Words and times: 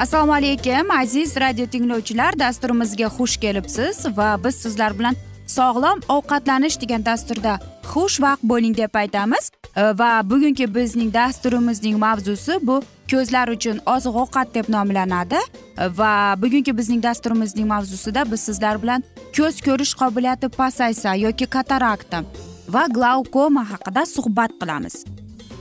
assalomu 0.00 0.32
alaykum 0.32 0.90
aziz 0.90 1.36
radio 1.36 1.66
tinglovchilar. 1.66 2.38
Dasturimizga 2.38 3.06
xush 3.16 3.36
kelibsiz 3.36 4.06
va 4.16 4.44
biz 4.44 4.54
sizlar 4.54 4.98
bilan 4.98 5.16
sog'lom 5.46 6.00
ovqatlanish 6.08 6.80
degan 6.80 7.04
dasturda 7.04 7.58
xushvaqt 7.92 8.42
bo'ling 8.42 8.76
deb 8.76 8.94
aytamiz. 8.94 9.50
E, 9.76 9.82
va 9.82 10.22
bugungi 10.24 10.74
bizning 10.74 11.12
dasturimizning 11.14 11.98
mavzusi 11.98 12.56
bu 12.62 12.82
ko'zlar 13.10 13.48
uchun 13.48 13.80
oziq 13.94 14.16
ovqat 14.22 14.54
deb 14.54 14.68
nomlanadi. 14.68 15.40
E, 15.78 15.84
va 15.98 16.12
bugungi 16.42 16.76
bizning 16.78 17.02
dasturimizning 17.02 17.68
mavzusida 17.68 18.24
biz 18.32 18.40
sizlar 18.40 18.82
bilan 18.82 19.04
ko'z 19.36 19.60
ko'rish 19.66 19.94
qobiliyati 20.00 20.48
pasaysa 20.48 21.14
yoki 21.14 21.46
katarakta 21.46 22.22
va 22.68 22.86
glaukoma 22.86 23.68
haqida 23.72 24.06
suhbat 24.06 24.56
qilamiz. 24.60 25.04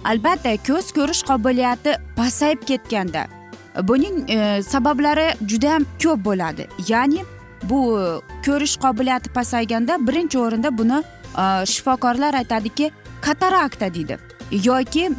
Albatta 0.06 0.56
ko'z 0.67 0.94
ko'rish 0.97 1.23
qobiliyati 1.29 1.91
pasayib 2.16 2.63
ketganda 2.71 3.38
buning 3.88 4.29
e, 4.29 4.63
sabablari 4.63 5.34
judayam 5.47 5.85
ko'p 6.03 6.25
bo'ladi. 6.25 6.67
Ya'ni 6.88 7.25
bu 7.63 8.00
e, 8.00 8.06
ko'rish 8.45 8.78
qobiliyati 8.78 9.29
pasayganda 9.29 10.07
birinchi 10.07 10.40
o'rinda 10.40 10.78
buni 10.78 11.03
e, 11.38 11.66
shifokorlar 11.66 12.34
aytadiki 12.34 12.91
katarakta 13.22 13.94
deydi. 13.94 14.18
Yoki 14.51 15.12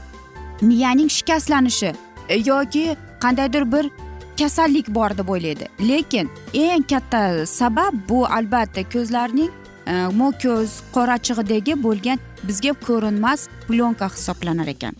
miyaning 0.60 1.10
shikastlanishi 1.10 1.94
e, 2.28 2.36
yoki 2.36 2.96
qandaydir 3.20 3.72
bir 3.72 3.90
kasallik 4.38 4.88
bor 4.88 5.10
deb 5.18 5.28
o'ylaydi. 5.28 5.68
Lekin 5.88 6.30
eng 6.54 6.82
katta 6.82 7.46
sabab 7.46 7.94
bu 8.08 8.26
albatta 8.26 8.82
ko'zlarning 8.92 9.50
e, 9.86 9.92
mo 10.12 10.32
ko'z 10.42 10.80
qorachig'idagi 10.94 11.82
bo'lgan 11.82 12.18
bizga 12.48 12.72
ko'rinmas 12.86 13.48
plyonka 13.68 14.08
hisoblanar 14.08 14.68
ekan. 14.74 14.94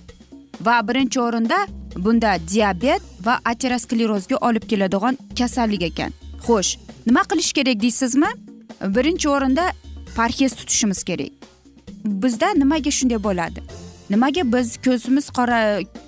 Va 0.61 0.81
birinchi 0.89 1.21
o'rinda 1.21 1.67
bunda 1.97 2.37
diabet 2.53 3.03
va 3.25 3.41
aterosklerozga 3.45 4.37
olib 4.37 4.65
keladigan 4.69 5.19
kasallik 5.39 5.83
ekan. 5.83 6.13
Xo'sh 6.47 6.79
nima 7.07 7.23
qilish 7.31 7.53
kerak 7.53 7.83
deysizmi? 7.83 8.31
Birinchi 8.97 9.29
o'rinda 9.29 9.73
parhez 10.17 10.55
tutishimiz 10.55 11.05
kerak. 11.05 11.33
Bizda 12.05 12.49
nimaga 12.63 12.91
shunday 12.91 13.23
bo'ladi? 13.25 13.61
Nimaga 14.11 14.53
biz 14.53 14.77
ko'zimiz 14.85 15.27
qora 15.37 15.61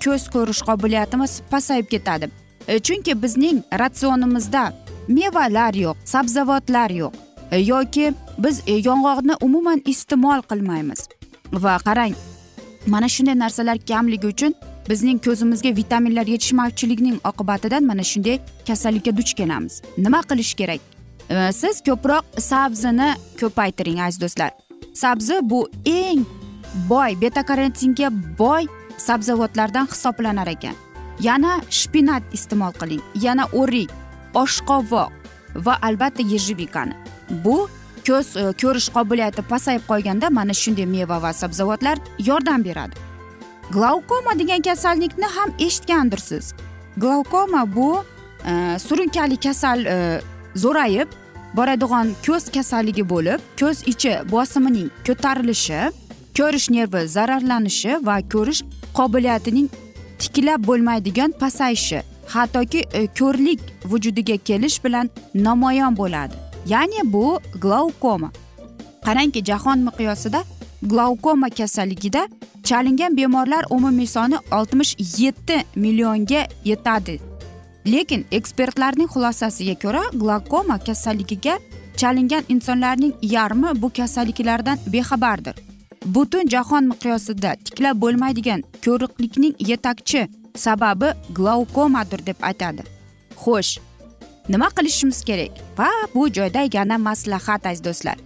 ko'z 0.03 0.23
ko'rish 0.33 0.61
qobiliyatimiz 0.69 1.41
pasayib 1.51 1.87
ketadi? 1.93 2.29
E, 2.67 2.79
chunki 2.79 3.21
bizning 3.23 3.57
ratsionimizda 3.81 4.63
mevalar 5.07 5.73
yo'q 5.73 5.97
sabzavotlar 6.05 6.89
yo'q. 6.89 7.13
E, 7.51 7.57
yoki 7.57 8.13
biz 8.37 8.61
e, 8.67 8.73
yong'oqni 8.87 9.33
umuman 9.41 9.81
iste'mol 9.85 10.41
qilmaymiz. 10.49 11.07
Va 11.53 11.77
qarang 11.87 12.13
mana 12.87 13.07
shunday 13.15 13.35
narsalar 13.39 13.77
kamligi 13.77 14.27
uchun 14.27 14.53
bizning 14.89 15.19
ko'zimizga 15.25 15.75
vitaminlar 15.75 16.27
yetishmovchiligining 16.27 17.19
oqibatidan 17.23 17.83
mana 17.83 18.03
shunday 18.03 18.39
kasallikka 18.67 19.17
duch 19.17 19.33
kelamiz. 19.33 19.81
Nima 19.97 20.21
qilish 20.29 20.53
kerak? 20.59 20.81
Siz 21.51 21.81
ko'proq 21.87 22.39
sabzini 22.39 23.09
ko'paytiring 23.39 23.99
aziz 24.01 24.21
do'stlar. 24.21 24.51
Sabzi 24.93 25.39
bu 25.41 25.69
eng 25.85 26.25
boy 26.89 27.21
beta 27.21 27.43
karotinga 27.45 28.09
boy 28.39 28.67
sabzavotlardan 28.97 29.87
hisoblanar 29.91 30.47
ekan. 30.47 30.75
Yana 31.19 31.61
shpinat 31.69 32.23
iste'mol 32.33 32.73
qiling 32.81 33.01
yana 33.21 33.45
o'rik 33.53 33.89
oshqovoq 34.33 35.11
va 35.55 35.77
albatta 35.81 36.23
yejibikani 36.33 36.93
bu 37.45 37.69
ko'z 38.07 38.35
e, 38.37 38.43
ko'rish 38.61 38.89
qobiliyati 38.95 39.41
pasayib 39.51 39.83
qolganda 39.87 40.29
mana 40.29 40.53
shunday 40.53 40.85
meva 40.85 41.21
va 41.21 41.33
sabzavotlar 41.33 41.97
yordam 42.19 42.65
beradi. 42.65 42.95
Glaukoma 43.71 44.39
degan 44.39 44.61
kasallikni 44.61 45.25
ham 45.25 45.49
eshitgandirsiz. 45.59 46.53
Glaukoma 46.97 47.75
bu 47.75 48.03
e, 48.45 48.79
surunkali 48.79 49.37
kasal 49.37 49.85
e, 49.85 50.21
zo'rayib 50.55 51.07
boradigan 51.53 52.15
ko'z 52.25 52.51
kasalligi 52.51 53.09
bo'lib 53.09 53.39
ko'z 53.59 53.87
ichi 53.87 54.13
bosimining 54.31 54.89
ko'tarilishi 55.07 55.91
ko'rish 56.37 56.69
nervi 56.69 57.07
zararlanishi 57.07 58.05
va 58.05 58.17
ko'rish 58.33 58.61
qobiliyatining 58.93 59.69
tiklab 60.19 60.67
bo'lmaydigan 60.67 61.31
pasayishi 61.31 62.01
hattoki 62.27 62.79
e, 62.93 63.07
ko'rlik 63.07 63.59
vujudiga 63.85 64.37
kelish 64.37 64.83
bilan 64.83 65.09
namoyon 65.35 65.97
bo'ladi. 65.97 66.35
Ya'ni 66.65 67.13
bu 67.13 67.39
glaukoma. 67.61 68.31
Qarangki 69.05 69.43
jahon 69.45 69.79
miqyosida 69.87 70.43
glaukoma 70.89 71.49
kasalligida 71.49 72.27
chalingan 72.63 73.17
bemorlar 73.17 73.65
umumiy 73.69 74.07
soni 74.07 74.37
oltmish 74.51 74.95
yetti 75.19 75.63
millionga 75.75 76.47
yetadi. 76.65 77.19
Lekin 77.85 78.25
ekspertlarning 78.31 79.09
xulosasiga 79.13 79.75
ko'ra 79.83 80.03
glaukoma 80.13 80.77
kasalligiga 80.79 81.57
chalingan 81.97 82.43
insonlarning 82.49 83.13
yarmi 83.21 83.81
bu 83.81 83.89
kasalliklardan 83.89 84.77
bexabardir. 84.93 85.55
Butun 86.05 86.47
jahon 86.47 86.83
miqyosida 86.91 87.55
tiklab 87.65 88.01
bo'lmaydigan 88.01 88.63
ko'riqlikning 88.85 89.55
yetakchi 89.59 90.27
sababi 90.55 91.09
glaukomadir 91.35 92.25
deb 92.25 92.35
aytadi. 92.41 92.83
Xo'sh 93.43 93.79
nima 94.49 94.69
qilishimiz 94.69 95.23
kerak? 95.23 95.51
Va 95.77 95.89
bu 96.15 96.27
joyda 96.27 96.61
yana 96.73 96.97
maslahat 96.97 97.65
aziz 97.65 97.83
do'stlar. 97.83 98.17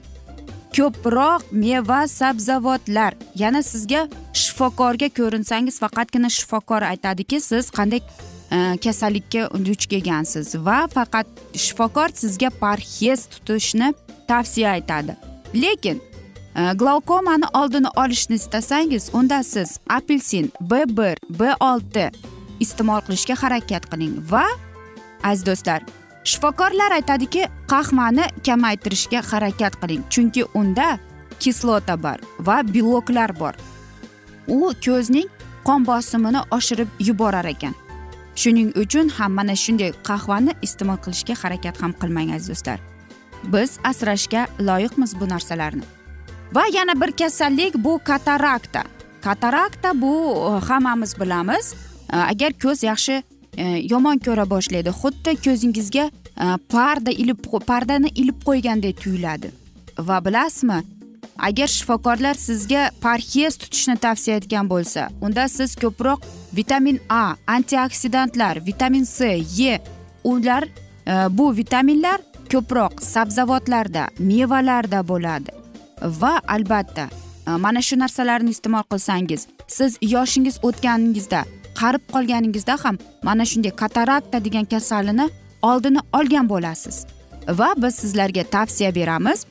Ko'proq 0.77 1.41
meva 1.51 2.07
sabzavotlar. 2.07 3.13
Yana 3.35 3.63
sizga 3.63 4.07
shifokorga 4.33 5.09
ko'rinsangiz 5.19 5.79
faqatgina 5.83 6.29
shifokor 6.29 6.81
aytadiki 6.91 7.41
siz 7.41 7.69
qanday 7.77 8.01
e, 8.51 8.77
kasallikka 8.83 9.49
duch 9.65 9.87
kelgansiz 9.91 10.55
va 10.67 10.79
faqat 10.95 11.27
shifokor 11.65 12.09
sizga 12.21 12.49
parhez 12.61 13.25
tutishni 13.33 13.93
tavsiya 14.27 14.75
etadi 14.81 15.15
lekin 15.63 16.01
e, 16.55 16.73
glaukomani 16.81 17.47
oldini 17.53 17.89
olishni 18.03 18.35
istasangiz 18.35 19.09
unda 19.13 19.43
siz 19.43 19.79
apelsin 19.89 20.51
b 20.61 20.83
bir 20.97 21.17
b 21.39 21.53
olti 21.59 22.11
iste'mol 22.59 23.01
qilishga 23.07 23.35
harakat 23.43 23.89
qiling 23.91 24.15
va 24.31 24.45
aziz 25.23 25.45
do'stlar 25.45 25.81
shifokorlar 26.27 26.91
aytadiki 26.91 27.47
qahmani 27.71 28.25
kamaytirishga 28.45 29.21
harakat 29.31 29.73
qiling 29.81 30.03
chunki 30.13 30.43
unda 30.53 30.87
kislota 31.39 31.95
bor 32.03 32.19
va 32.47 32.57
beloklar 32.73 33.31
bor. 33.39 33.53
U 34.47 34.73
ko'zning 34.85 35.29
qon 35.67 35.85
bosimini 35.87 36.41
oshirib 36.57 36.89
yuborar 37.07 37.45
ekan. 37.53 37.75
Shuning 38.35 38.69
uchun 38.81 39.09
ham 39.17 39.31
mana 39.37 39.55
shunday 39.63 39.91
qahvani 40.09 40.51
iste'mol 40.61 40.99
qilishga 41.05 41.35
harakat 41.43 41.81
ham 41.81 41.93
qilmang 42.01 42.35
aziz 42.35 42.49
do'stlar. 42.51 42.79
Biz 43.53 43.71
asrashga 43.91 44.41
loyiqmiz 44.67 45.11
bu 45.19 45.29
narsalarni. 45.33 45.85
Va 46.55 46.63
yana 46.77 46.93
bir 47.01 47.11
kasallik 47.11 47.73
bu 47.85 47.99
katarakta. 48.03 48.83
Katarakta 49.21 50.01
bu 50.01 50.13
e, 50.47 50.65
hammamiz 50.67 51.19
bilamiz. 51.19 51.73
E, 52.13 52.15
agar 52.15 52.51
ko'z 52.63 52.83
yaxshi 52.83 53.23
E, 53.57 53.63
yomon 53.91 54.19
ko'ra 54.25 54.45
boshlaydi. 54.49 54.93
Xuddi 55.01 55.33
ko'zingizga 55.45 56.05
e, 56.09 56.45
parda 56.69 57.11
ilib 57.11 57.39
pardani 57.67 58.11
ilib 58.15 58.43
qo'ygandek 58.45 59.01
tuyuladi. 59.01 59.51
Va 59.97 60.25
bilasizmi 60.25 60.83
agar 61.37 61.67
shifokorlar 61.67 62.33
sizga 62.33 62.89
parhez 63.01 63.57
tutishni 63.57 63.97
tavsiya 64.05 64.37
etgan 64.37 64.69
bo'lsa 64.69 65.09
unda 65.21 65.47
siz 65.47 65.75
ko'proq 65.75 66.25
vitamin 66.53 66.99
a 67.09 67.35
antioksidantlar 67.47 68.65
vitamin 68.65 69.05
c 69.05 69.45
e 69.73 69.79
ular 70.23 70.63
bu 71.29 71.57
vitaminlar 71.57 72.19
ko'proq 72.51 73.01
sabzavotlarda 73.01 74.07
mevalarda 74.19 75.07
bo'ladi. 75.07 75.51
Va 76.21 76.41
albatta 76.47 77.09
e, 77.47 77.51
mana 77.65 77.81
shu 77.81 77.95
narsalarni 77.99 78.49
iste'mol 78.55 78.85
qilsangiz 78.91 79.47
siz 79.67 79.97
yoshingiz 80.01 80.59
o'tganingizda 80.67 81.41
qarib 81.79 82.03
qolganingizda 82.13 82.75
ham 82.83 82.95
mana 83.23 83.45
shunday 83.51 83.73
katarakta 83.81 84.37
degan 84.45 84.65
kasalini 84.73 85.29
oldini 85.61 86.01
olgan 86.17 86.49
bo'lasiz. 86.49 87.05
Va 87.59 87.69
biz 87.77 87.95
sizlarga 87.95 88.43
tavsiya 88.43 88.95
beramiz 88.95 89.45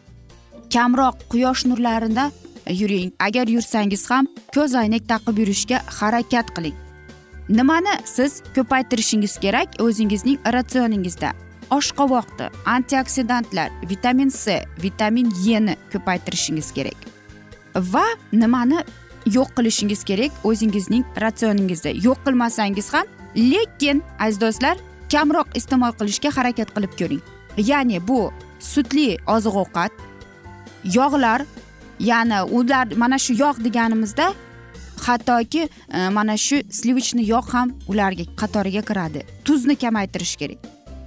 kamroq 0.75 1.17
quyosh 1.31 1.63
nurlarida 1.71 2.31
yuring. 2.81 3.13
Agar 3.27 3.47
yursangiz 3.47 4.11
ham 4.11 4.27
ko'zoynak 4.55 5.09
taqib 5.09 5.39
yurishga 5.39 5.79
harakat 5.99 6.49
qiling. 6.57 6.77
Nimani 7.49 7.95
siz 8.05 8.43
ko'paytirishingiz 8.55 9.39
kerak? 9.45 9.69
O'zingizning 9.81 10.39
ratsioningizda 10.55 11.31
oshqovoqni 11.71 12.47
antioksidantlar 12.67 13.71
vitamin 13.91 14.31
c 14.31 14.63
vitamin 14.83 15.33
e 15.57 15.67
ni 15.67 15.77
ko'paytirishingiz 15.93 16.73
kerak. 16.73 16.99
Va 17.77 18.07
nimani 18.33 18.79
yo'q 19.27 19.49
qilishingiz 19.57 20.05
kerak 20.05 20.33
o'zingizning 20.45 21.05
ratsioningizda. 21.21 21.91
Yo'q 22.07 22.19
qilmasangiz 22.27 22.93
ham 22.95 23.07
lekin 23.37 24.03
aziz 24.19 24.41
do'stlar 24.41 24.77
kamroq 25.13 25.49
iste'mol 25.59 25.93
qilishga 25.99 26.31
harakat 26.37 26.75
qilib 26.77 26.93
ko'ring. 27.01 27.23
Ya'ni 27.57 28.01
bu 28.09 28.33
sutli 28.61 29.09
oziq 29.27 29.55
ovqat 29.63 29.93
yog'lar 30.99 31.45
ya'ni 32.01 32.43
ular 32.57 32.87
mana 32.97 33.19
shu 33.19 33.33
yog' 33.35 33.65
deganimizda 33.65 34.33
hattoki 35.07 35.69
e, 35.93 36.09
mana 36.09 36.37
shu 36.37 36.63
slivichniy 36.71 37.27
yog' 37.35 37.51
ham 37.53 37.75
ularga 37.89 38.25
qatoriga 38.41 38.83
kiradi. 38.83 39.25
Tuzni 39.45 39.77
kamaytirish 39.77 40.37
kerak. 40.37 40.59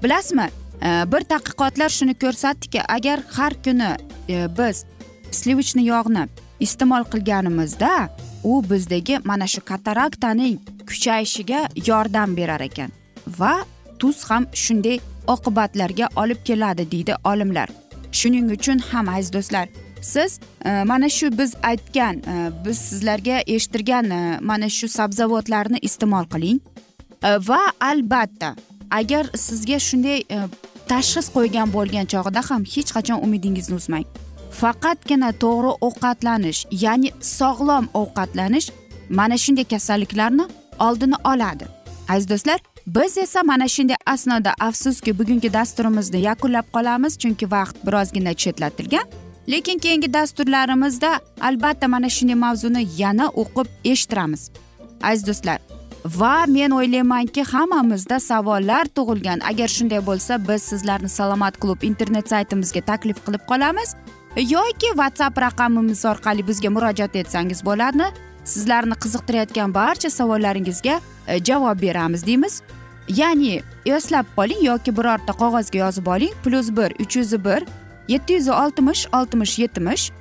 Bilasizmi? 0.03 0.47
E, 0.81 0.89
bir 1.11 1.21
tadqiqotlar 1.31 1.89
shuni 1.89 2.13
ko'rsatdiki 2.23 2.81
agar 2.95 3.19
har 3.37 3.53
kuni 3.63 3.91
e, 4.29 4.47
biz 4.57 4.85
slivichniy 5.31 5.85
yog'ni 5.93 6.27
iste'mol 6.59 7.03
qilganimizda 7.11 8.09
u 8.43 8.63
bizdagi 8.69 9.19
mana 9.23 9.47
shu 9.47 9.61
kataraktaning 9.61 10.57
kuchayishiga 10.89 11.59
yordam 11.89 12.37
berar 12.37 12.61
ekan 12.69 12.91
va 13.39 13.53
tuz 13.99 14.23
ham 14.29 14.45
shunday 14.53 14.99
oqibatlarga 15.27 16.07
olib 16.15 16.39
keladi 16.45 16.91
deydi 16.91 17.13
olimlar. 17.23 17.69
Shuning 18.11 18.51
uchun 18.51 18.79
ham 18.91 19.09
aziz 19.09 19.33
do'stlar 19.33 19.67
siz 20.01 20.39
e, 20.65 20.83
mana 20.83 21.09
shu 21.09 21.37
biz 21.37 21.55
aytgan 21.63 22.15
e, 22.15 22.35
biz 22.65 22.77
sizlarga 22.77 23.41
eshittirgan 23.47 24.09
e, 24.09 24.39
mana 24.41 24.69
shu 24.69 24.87
sabzavotlarni 24.87 25.77
iste'mol 25.81 26.25
qiling. 26.33 26.59
E, 27.23 27.29
va 27.49 27.61
albatta 27.79 28.55
agar 28.91 29.29
sizga 29.35 29.79
shunday 29.79 30.19
e, 30.29 30.39
tashxis 30.87 31.27
qo'ygan 31.35 31.73
bo'lgan 31.75 32.05
chog'ida 32.13 32.41
ham 32.49 32.65
hech 32.73 32.91
qachon 32.95 33.23
umidingizni 33.25 33.75
uzmang. 33.75 34.05
Faqatgina 34.61 35.29
to'g'ri 35.43 35.71
ovqatlanish 35.87 36.59
ya'ni 36.83 37.09
sog'lom 37.37 37.85
ovqatlanish 38.01 38.67
mana 39.09 39.37
shunday 39.43 39.65
kasalliklarni 39.73 40.45
oldini 40.87 41.17
oladi. 41.31 41.65
Aziz 42.09 42.29
do'stlar 42.29 42.59
biz 42.87 43.17
esa 43.17 43.43
mana 43.43 43.67
shunday 43.67 43.95
asnoda 44.05 44.53
afsuski 44.67 45.19
bugungi 45.19 45.53
dasturimizni 45.53 46.19
yakunlab 46.29 46.67
qolamiz 46.75 47.13
chunki 47.21 47.51
vaqt 47.51 47.75
birozgina 47.85 48.33
chetlatilgan. 48.33 49.05
Lekin 49.51 49.77
keyingi 49.79 50.13
dasturlarimizda 50.13 51.11
albatta 51.41 51.87
mana 51.87 52.09
shunday 52.09 52.35
mavzuni 52.45 52.87
yana 52.97 53.25
o'qib 53.41 53.67
eshittiramiz. 53.91 54.41
Aziz 55.03 55.27
do'stlar 55.27 55.59
va 56.05 56.45
men 56.47 56.71
o'ylaymanki 56.71 57.43
hammamizda 57.43 58.19
savollar 58.19 58.85
tug'ilgan. 58.97 59.39
Agar 59.49 59.67
shunday 59.67 60.01
bo'lsa 60.09 60.47
biz 60.47 60.61
sizlarni 60.63 61.09
salomat 61.09 61.57
klub 61.61 61.83
internet 61.83 62.29
saytimizga 62.29 62.81
taklif 62.81 63.17
qilib 63.25 63.43
qolamiz. 63.51 63.89
Yoki 64.35 64.87
whatsapp 64.93 65.37
raqamimiz 65.37 66.05
orqali 66.05 66.47
bizga 66.47 66.69
murojaat 66.69 67.15
etsangiz 67.15 67.65
bo'ladi 67.65 68.11
sizlarni 68.45 68.93
qiziqtirayotgan 68.93 69.73
barcha 69.73 70.09
savollaringizga 70.09 70.99
e, 71.27 71.43
javob 71.43 71.81
beramiz 71.81 72.25
deymiz. 72.25 72.61
Ya'ni 73.09 73.61
eslab 73.85 74.25
qoling 74.35 74.61
yoki 74.63 74.97
birorta 74.97 75.33
qog'ozga 75.33 75.79
yozib 75.79 76.07
oling. 76.07 76.33
Plyus 76.43 76.69
bir 76.77 76.93
uch 77.01 77.15
yuz 77.15 77.33
bir 77.45 77.65
yetti 78.07 78.33
yuz 78.33 78.49
oltmish 78.49 79.07
oltmish 79.13 79.59
yetmish. 79.59 80.11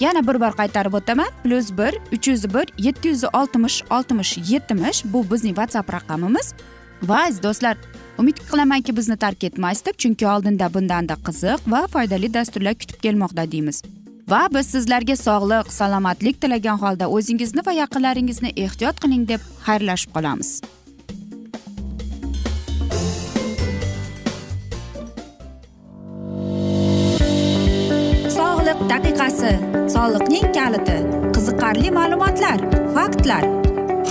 Yana 0.00 0.22
bir 0.28 0.40
bor 0.40 0.52
qaytarib 0.60 0.94
o'taman. 0.94 1.30
Plyus 1.44 1.70
bir 1.78 1.98
uch 2.12 2.28
yuz 2.28 2.54
bir 2.54 2.66
yetti 2.78 3.08
yuz 3.08 3.24
oltmish 3.32 3.82
oltmish 3.90 4.38
yetmish. 4.50 5.04
Bu 5.04 5.24
bizning 5.30 5.56
whatsapp 5.56 5.92
raqamimiz. 5.92 6.54
Va 7.02 7.24
aziz 7.24 7.42
do'stlar 7.42 7.76
umid 8.18 8.38
qilamanki 8.50 8.96
bizni 8.96 9.16
tark 9.16 9.44
etmaysiz 9.44 9.84
deb 9.86 9.98
chunki 10.02 10.26
oldinda 10.26 10.66
bundanda 10.74 11.16
qiziq 11.26 11.70
va 11.72 11.86
foydali 11.92 12.34
dasturlar 12.34 12.74
kutib 12.74 12.98
kelmoqda 13.04 13.44
deymiz. 13.52 13.82
Va 14.28 14.40
biz 14.54 14.66
sizlarga 14.74 15.16
sog'lik 15.16 15.70
salomatlik 15.72 16.40
tilagan 16.42 16.78
holda 16.82 17.08
o'zingizni 17.18 17.62
va 17.66 17.72
yaqinlaringizni 17.82 18.50
ehtiyot 18.64 19.00
qiling 19.04 19.28
deb 19.28 19.46
xayrlashib 19.66 20.12
qolamiz. 20.16 20.50
Sog'liq 28.38 28.84
daqiqasi 28.92 29.54
soliqning 29.94 30.52
kaliti 30.58 30.98
qiziqarli 31.38 31.96
ma'lumotlar 32.00 32.58
faktlar. 32.98 33.67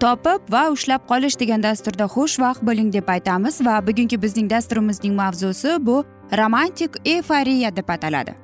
topib 0.00 0.40
va 0.50 0.68
ushlab 0.74 1.02
qolish 1.10 1.36
degan 1.40 1.62
dasturda 1.62 2.06
xushvaqt 2.14 2.62
bo'ling 2.68 2.92
deb 2.92 3.08
aytamiz 3.08 3.60
va 3.66 3.80
bugungi 3.86 4.16
bizning 4.22 4.50
dasturimizning 4.50 5.14
mavzusi 5.14 5.76
bu 5.86 6.04
romantik 6.40 6.90
eforiya 7.04 7.76
deb 7.76 7.88
ataladi. 7.88 8.34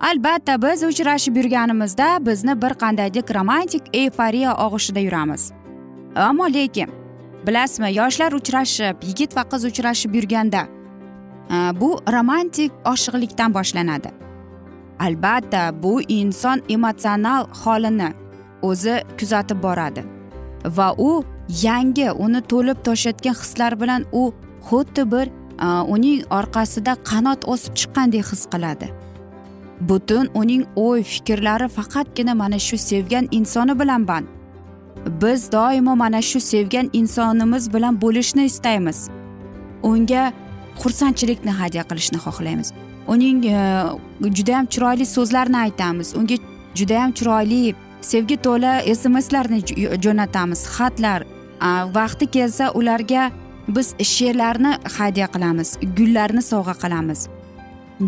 Albatta 0.00 0.62
biz 0.62 0.82
uchrashib 0.82 1.36
yurganimizda 1.36 2.26
bizni 2.26 2.62
bir 2.62 2.72
qandaydir 2.82 3.34
romantik 3.34 3.82
eforiya 3.92 4.54
og'ushida 4.64 5.00
yuramiz. 5.00 5.52
Ammo 6.16 6.46
lekin 6.54 6.90
bilasizmi 7.46 7.94
yoshlar 7.94 8.32
uchrashib 8.32 8.96
yigit 9.08 9.36
va 9.36 9.44
qiz 9.52 9.64
uchrashib 9.70 10.14
yurganda 10.14 10.62
e, 11.50 11.56
bu 11.80 11.90
romantik 12.12 12.72
oshiqlikdan 12.92 13.54
boshlanadi. 13.54 14.10
Albatta 14.98 15.62
bu 15.82 16.02
inson 16.02 16.62
emotsional 16.68 17.46
holini 17.64 18.10
o'zi 18.62 18.96
kuzatib 19.18 19.62
boradi. 19.62 20.04
Va 20.64 20.94
u 20.98 21.24
yangi 21.62 22.10
uni 22.10 22.40
to'lib 22.40 22.78
toshayotgan 22.86 23.34
hislar 23.42 23.80
bilan 23.80 24.04
u 24.12 24.32
xuddi 24.68 25.10
bir 25.12 25.26
uning 25.94 26.24
orqasida 26.38 26.96
qanot 27.10 27.48
o'sib 27.52 27.74
chiqqandek 27.80 28.24
his 28.32 28.46
qiladi. 28.52 28.88
Butun 29.88 30.28
uning 30.34 30.62
o'y 30.76 31.02
fikrlari 31.02 31.68
faqatgina 31.78 32.34
mana 32.34 32.58
shu 32.58 32.76
sevgan 32.78 33.28
insoni 33.30 33.74
bilan 33.80 34.08
band. 34.08 34.26
Biz 35.22 35.52
doimo 35.52 35.96
mana 35.96 36.22
shu 36.22 36.40
sevgan 36.40 36.90
insonimiz 36.92 37.74
bilan 37.74 38.00
bo'lishni 38.02 38.44
istaymiz. 38.44 39.08
Unga 39.82 40.32
xursandchilikni 40.82 41.50
hadya 41.60 41.82
qilishni 41.90 42.18
xohlaymiz. 42.26 42.72
Uning 43.08 43.44
e, 43.46 43.58
judayam 44.36 44.66
chiroyli 44.66 45.06
so'zlarni 45.06 45.56
aytamiz. 45.56 46.14
Unga 46.18 46.36
judayam 46.74 47.10
chiroyli 47.12 47.74
sevgi 48.02 48.36
to'la 48.36 48.72
smslarni 48.94 49.60
jo'natamiz. 50.04 50.60
Xatlar 50.76 51.20
vaqti 51.96 52.26
kelsa 52.26 52.70
ularga 52.78 53.30
biz 53.68 53.94
she'rlarni 54.12 54.72
hadya 54.96 55.26
qilamiz 55.34 55.68
gullarni 55.96 56.42
sovg'a 56.42 56.74
qilamiz. 56.82 57.20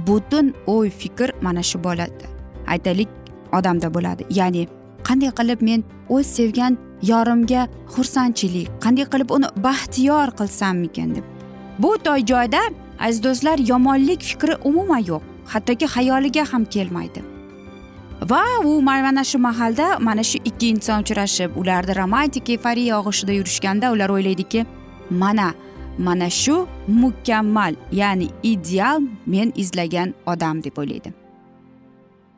Butun 0.07 0.47
o'y 0.67 0.91
fikr 1.01 1.29
mana 1.43 1.63
shu 1.63 1.79
bo'ladi. 1.87 2.25
Aytaylik 2.67 3.09
odamda 3.59 3.89
bo'ladi. 3.97 4.23
Ya'ni 4.39 4.63
qanday 5.09 5.31
qilib 5.39 5.61
men 5.69 5.81
o'z 6.15 6.27
sevgan 6.39 6.79
yorimga 7.11 7.63
xursandchilik 7.95 8.69
qanday 8.85 9.07
qilib 9.13 9.31
uni 9.37 9.49
baxtiyor 9.67 10.29
qilsammikin 10.41 11.15
deb. 11.17 11.25
Bu 11.83 11.91
toy 12.07 12.21
joyda 12.33 12.63
aziz 13.05 13.21
do'stlar 13.27 13.59
yomonlik 13.71 14.21
fikri 14.31 14.55
umuman 14.69 15.03
yo'q. 15.11 15.23
Hattoki 15.53 15.87
xayoliga 15.95 16.45
ham 16.53 16.65
kelmaydi. 16.75 17.21
Va 18.23 18.42
u 18.64 18.83
mana 18.83 19.25
shu 19.25 19.38
mahalda 19.38 19.99
mana 19.99 20.23
shu 20.23 20.38
ikki 20.44 20.68
inson 20.68 21.02
uchrashib 21.02 21.56
ularni 21.56 21.97
romantik 21.97 22.50
eforiya 22.50 23.00
og'ushida 23.00 23.33
yurishganda 23.33 23.92
ular 23.92 24.11
o'ylaydiki 24.11 24.66
mana 25.11 25.54
mana 25.99 26.30
shu 26.30 26.66
mukammal 26.88 27.75
ya'ni 27.92 28.28
ideal 28.42 29.02
men 29.26 29.52
izlagan 29.56 30.14
odam 30.26 30.64
deb 30.64 30.78
o'ylaydi. 30.78 31.12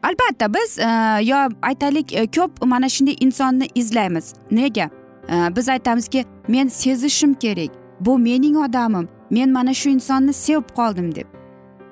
Albatta 0.03 0.55
biz 0.55 0.79
e, 0.79 0.89
yo 1.23 1.37
aytaylik 1.63 2.13
e, 2.13 2.27
ko'p 2.27 2.67
mana 2.67 2.89
shunday 2.89 3.17
insonni 3.21 3.69
izlaymiz. 3.75 4.35
Nega? 4.51 4.91
E, 5.29 5.57
biz 5.57 5.69
aytamizki 5.69 6.25
men 6.49 6.69
sezishim 6.69 7.35
kerak 7.35 7.71
bu 8.01 8.19
mening 8.19 8.57
odamim 8.57 9.09
men 9.31 9.53
mana 9.53 9.75
shu 9.75 9.89
insonni 9.89 10.33
sevib 10.33 10.69
qoldim 10.77 11.15
deb. 11.15 11.27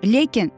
Lekin 0.04 0.52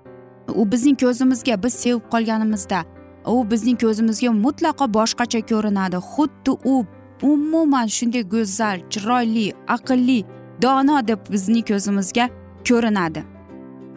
u 0.54 0.72
bizning 0.72 1.00
ko'zimizga 1.00 1.62
biz 1.62 1.74
sevib 1.74 2.02
qolganimizda 2.12 2.84
u 3.26 3.50
bizning 3.50 3.80
ko'zimizga 3.80 4.30
mutlaqo 4.44 4.86
boshqacha 4.98 5.40
ko'rinadi. 5.50 5.96
Xuddi 6.12 6.52
u 6.72 6.84
umuman 7.22 7.86
shunday 7.86 8.24
go'zal 8.34 8.78
chiroyli 8.90 9.46
aqlli 9.76 10.24
dono 10.62 11.08
deb 11.08 11.20
bizning 11.32 11.66
ko'zimizga 11.70 12.28
ko'rinadi. 12.68 13.24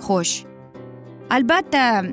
Xo'sh. 0.06 0.36
Albatta 1.30 2.04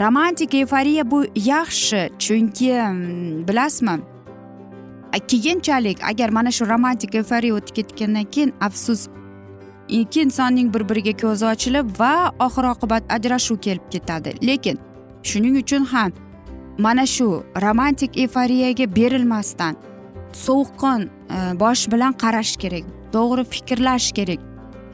romantik 0.00 0.54
eyforiya 0.54 1.10
bu 1.10 1.24
yaxshi 1.34 2.10
chunki 2.18 2.72
mm, 2.72 3.48
bilasizmi? 3.48 3.96
Keyinchalik 5.28 5.98
agar 6.10 6.28
mana 6.28 6.50
shu 6.50 6.68
romantik 6.68 7.14
eyforiya 7.14 7.54
o'tib 7.54 7.74
ketgandan 7.74 8.24
keyin 8.24 8.52
afsus 8.60 9.08
ikki 9.88 10.22
insonning 10.22 10.74
bir 10.74 10.88
biriga 10.88 11.14
ko'zi 11.22 11.46
ochilib 11.46 11.86
va 12.00 12.32
oxir 12.46 12.64
oqibat 12.74 13.02
ajrashuv 13.16 13.56
kelib 13.66 13.86
ketadi. 13.90 14.34
Lekin 14.46 14.78
shuning 15.22 15.56
uchun 15.62 15.84
ham 15.84 16.12
mana 16.80 17.06
shu 17.06 17.44
romantik 17.62 18.18
eforiyaga 18.18 18.96
berilmasdan 18.96 19.76
sovuqqon 20.32 21.02
e, 21.02 21.60
bosh 21.60 21.92
bilan 21.92 22.12
qarash 22.12 22.56
kerak 22.56 22.84
to'g'ri 23.12 23.44
fikrlash 23.44 24.12
kerak. 24.12 24.40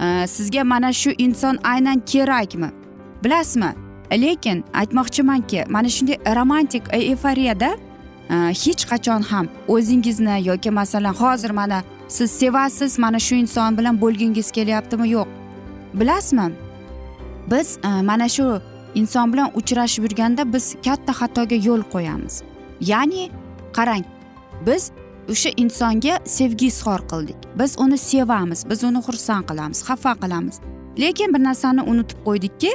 E, 0.00 0.26
sizga 0.26 0.64
mana 0.64 0.92
shu 0.92 1.10
inson 1.18 1.58
aynan 1.64 1.98
kerakmi? 2.12 2.70
Bilasizmi? 3.24 3.72
Lekin 4.12 4.64
aytmoqchimanki 4.74 5.64
mana 5.68 5.88
shunday 5.88 6.16
romantik 6.36 6.82
e, 6.92 6.98
eforiyada 6.98 7.70
hech 8.62 8.82
qachon 8.90 9.22
ham 9.22 9.46
o'zingizni 9.68 10.46
yoki 10.48 10.70
masalan 10.70 11.14
hozir 11.14 11.50
mana 11.50 11.82
siz 12.08 12.30
sevasiz 12.30 12.98
mana 12.98 13.18
shu 13.18 13.34
inson 13.34 13.78
bilan 13.78 14.00
bo'lgingiz 14.00 14.50
kelyaptimi? 14.50 15.08
Yo'q. 15.08 15.28
Bilasizmi? 15.94 16.50
Biz 17.50 17.78
mana 18.02 18.28
shu 18.28 18.60
inson 19.00 19.32
bilan 19.32 19.50
uchrashib 19.54 20.02
yurganda 20.06 20.52
biz 20.52 20.74
katta 20.84 21.12
xatoga 21.20 21.56
yo'l 21.68 21.82
qo'yamiz. 21.94 22.42
Ya'ni 22.80 23.30
qarang 23.76 24.04
biz 24.66 24.90
o'sha 25.32 25.50
insonga 25.56 26.14
sevgi 26.24 26.66
izhor 26.72 27.00
qildik. 27.10 27.36
Biz 27.58 27.78
uni 27.78 27.98
sevamiz 27.98 28.60
biz 28.70 28.84
uni 28.84 29.00
xursand 29.06 29.44
qilamiz 29.50 29.78
xafa 29.88 30.12
qilamiz. 30.22 30.56
Lekin 31.02 31.34
bir 31.34 31.42
narsani 31.48 31.82
unutib 31.82 32.18
qo'ydikki 32.26 32.72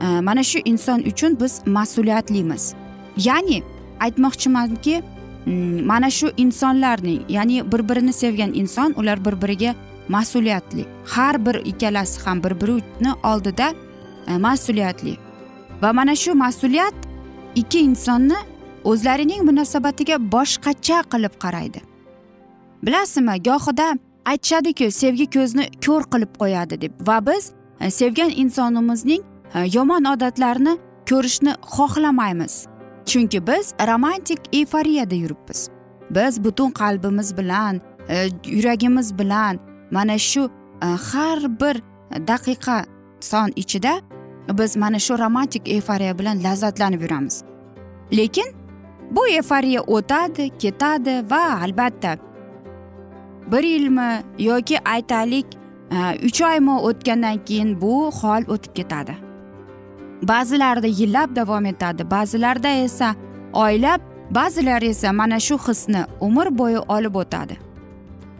e, 0.00 0.06
mana 0.28 0.42
shu 0.50 0.58
inson 0.64 1.00
uchun 1.10 1.40
biz 1.40 1.52
mas'uliyatlimiz. 1.66 2.74
Ya'ni 3.16 3.62
aytmoqchimanki 4.00 5.02
mana 5.90 6.10
shu 6.10 6.28
insonlarning 6.36 7.20
ya'ni 7.28 7.72
bir 7.72 7.88
birini 7.88 8.12
sevgan 8.12 8.54
inson 8.54 8.94
ular 8.96 9.24
bir 9.24 9.42
biriga 9.42 9.74
mas'uliyatli. 10.08 10.84
Har 11.06 11.46
bir 11.46 11.54
ikkalasi 11.54 12.20
ham 12.24 12.44
bir 12.44 12.60
birini 12.60 13.12
oldida 13.24 13.74
e, 14.26 14.38
mas'uliyatli. 14.38 15.29
Va 15.82 15.92
mana 15.92 16.16
shu 16.16 16.34
mas'uliyat 16.34 16.94
ikki 17.54 17.80
insonni 17.80 18.38
o'zlarining 18.84 19.42
munosabatiga 19.48 20.16
boshqacha 20.32 20.98
qilib 21.12 21.34
qaraydi. 21.44 21.80
Bilasizmi 22.82 23.42
gohida 23.48 23.88
aytishadiku 24.24 24.90
sevgi 24.90 25.26
ko'zni 25.36 25.64
ko'r 25.86 26.04
qilib 26.12 26.32
qo'yadi 26.40 26.80
deb 26.80 26.92
va 27.08 27.18
biz 27.26 27.52
e, 27.80 27.90
sevgan 27.90 28.30
insonimizning 28.42 29.22
e, 29.54 29.58
yomon 29.76 30.04
odatlarini 30.04 30.74
ko'rishni 31.10 31.52
xohlamaymiz. 31.74 32.54
Chunki 33.06 33.46
biz 33.46 33.74
romantik 33.88 34.40
eyforiyada 34.52 35.14
yuribmiz. 35.14 35.68
Biz 36.10 36.44
butun 36.44 36.70
qalbimiz 36.70 37.36
bilan 37.36 37.80
e, 38.08 38.28
yuragimiz 38.46 39.18
bilan 39.18 39.58
mana 39.90 40.18
shu 40.18 40.50
har 40.80 41.60
bir 41.60 41.82
daqiqa 42.30 42.84
son 43.20 43.52
ichida 43.56 44.00
biz 44.58 44.76
mana 44.76 44.98
shu 44.98 45.18
romantik 45.18 45.68
eyforiya 45.68 46.18
bilan 46.18 46.42
lazzatlanib 46.42 47.02
yuramiz. 47.02 47.42
Lekin 48.12 48.48
bu 49.10 49.28
eyforiya 49.28 49.82
o'tadi 49.82 50.50
ketadi 50.58 51.30
va 51.30 51.60
albatta 51.62 52.16
bir 53.52 53.62
yilmi 53.62 54.22
yoki 54.38 54.78
aytaylik 54.88 55.46
e, 55.90 56.26
uch 56.26 56.42
oymi 56.42 56.70
o'tgandan 56.70 57.44
keyin 57.44 57.80
bu 57.80 58.10
hol 58.10 58.42
o'tib 58.48 58.74
ketadi. 58.74 59.14
Ba'zilarida 60.22 60.86
yillab 60.86 61.36
davom 61.36 61.66
etadi 61.66 62.10
ba'zilarida 62.10 62.68
esa 62.68 63.14
oylab 63.52 64.00
ba'zilar 64.30 64.82
esa 64.82 65.12
mana 65.12 65.40
shu 65.40 65.58
hisni 65.58 66.04
umr 66.20 66.58
bo'yi 66.58 66.78
olib 66.78 67.14
o'tadi. 67.14 67.56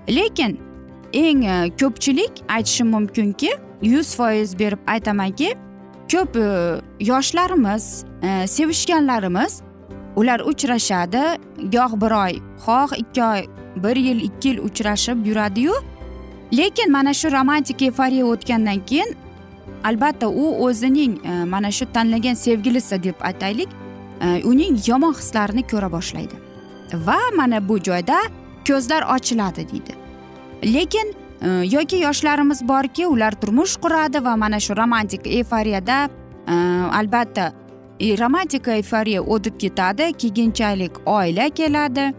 Lekin 0.09 0.61
eng 1.13 1.45
e, 1.45 1.71
ko'pchilik 1.81 2.33
aytishim 2.49 2.89
mumkinki 2.91 3.51
yuz 3.83 4.17
foiz 4.17 4.59
berib 4.59 4.79
aytamanki 4.87 5.55
ko'p 6.13 6.37
e, 6.37 6.81
yoshlarimiz 7.01 8.05
e, 8.23 8.47
sevishganlarimiz 8.47 9.63
ular 10.17 10.41
uchrashadi. 10.41 11.23
Goh 11.73 11.93
bir 12.01 12.11
oy 12.11 12.33
xoh 12.67 12.99
ikki 12.99 13.23
oy 13.23 13.41
bir 13.77 13.97
yil 13.97 14.23
ikki 14.23 14.49
yil 14.49 14.59
uchrashib 14.59 15.27
yuradiyu. 15.27 15.73
Lekin 16.53 16.93
mana 16.93 17.15
shu 17.15 17.33
romantik 17.33 17.83
eyforiya 17.83 18.27
o'tgandan 18.27 18.87
keyin 18.87 19.17
albatta 19.85 20.29
u 20.29 20.67
o'zining 20.67 21.27
e, 21.27 21.45
mana 21.45 21.71
shu 21.71 21.93
tanlagan 21.93 22.35
sevgilisi 22.35 23.03
deb 23.03 23.15
aytaylik 23.21 23.69
uning 24.45 24.79
yomon 24.87 25.15
hislarini 25.15 25.63
ko'ra 25.67 25.93
boshlaydi. 25.93 26.37
Va 27.07 27.19
mana 27.37 27.69
bu 27.69 27.79
joyda 27.79 28.19
ko'zlar 28.69 29.03
ochiladi 29.17 29.69
deydi. 29.73 29.95
Lekin 30.75 31.15
Э, 31.43 31.65
yoki 31.65 31.97
yoshlarimiz 31.97 32.69
borki 32.69 33.07
ular 33.07 33.33
turmush 33.41 33.77
quradi 33.77 34.25
va 34.25 34.37
mana 34.37 34.61
shu 34.61 34.77
romantik 34.77 35.27
eyforiyada 35.27 36.09
e, 36.49 36.55
albatta 36.99 37.53
e, 38.01 38.19
romantik 38.19 38.69
eyforiya 38.69 39.23
o'tib 39.23 39.57
ketadi 39.63 40.13
keyinchalik 40.13 40.99
oila 41.07 41.49
keladi 41.49 42.13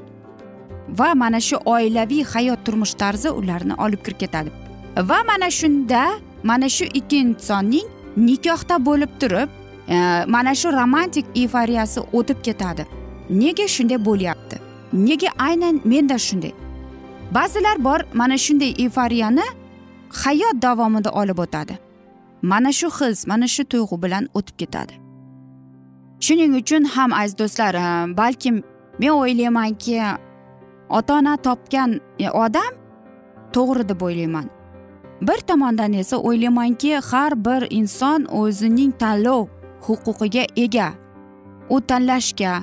va 0.99 1.13
mana 1.15 1.39
shu 1.39 1.59
oilaviy 1.65 2.23
hayot 2.33 2.65
turmush 2.65 2.93
tarzi 2.93 3.29
ularni 3.29 3.77
olib 3.77 4.01
kirib 4.05 4.19
ketadi. 4.23 4.49
Va 4.97 5.19
mana 5.27 5.51
shunda 5.51 6.01
mana 6.43 6.69
shu 6.69 6.85
ikki 6.85 7.17
insonning 7.17 7.87
nikohda 8.17 8.85
bo'lib 8.85 9.13
turib 9.19 9.49
e, 9.87 10.25
mana 10.27 10.55
shu 10.55 10.73
romantik 10.79 11.25
eyforiyasi 11.35 12.07
o'tib 12.13 12.41
ketadi. 12.43 12.87
Nega 13.29 13.67
shunday 13.67 14.01
bo'lyapti? 14.05 14.57
Nega 14.93 15.29
aynan 15.37 15.81
menda 15.85 16.17
shunday? 16.17 16.53
Ba'zilar 17.31 17.83
bor 17.83 17.99
mana 18.13 18.37
shunday 18.37 18.73
eyforiyani 18.83 19.45
hayot 20.23 20.61
davomida 20.61 21.11
olib 21.11 21.37
o'tadi. 21.37 21.77
Mana 22.41 22.71
shu 22.71 22.89
his 22.89 23.27
mana 23.27 23.47
shu 23.47 23.63
tuyg'u 23.63 24.01
bilan 24.03 24.27
o'tib 24.33 24.55
ketadi. 24.57 24.93
Shuning 26.19 26.55
uchun 26.61 26.83
ham 26.83 27.13
aziz 27.13 27.37
do'stlar 27.37 27.75
balkim 28.17 28.63
men 28.99 29.09
o'ylaymanki 29.09 30.01
ota 30.89 31.13
ona 31.13 31.37
topgan 31.37 31.99
e, 32.19 32.29
odam 32.29 32.73
to'g'ri 33.53 33.89
deb 33.89 34.01
o'ylayman. 34.01 34.49
Bir 35.21 35.39
tomondan 35.49 35.93
esa 35.93 36.17
o'ylaymanki 36.17 36.95
har 37.09 37.45
bir 37.45 37.67
inson 37.69 38.25
o'zining 38.25 38.91
tanlov 38.99 39.47
huquqiga 39.85 40.45
ega. 40.55 40.89
U 41.69 41.81
tanlashga 41.81 42.53